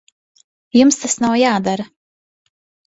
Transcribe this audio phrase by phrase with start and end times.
[0.79, 1.89] Jums tas nav jādara.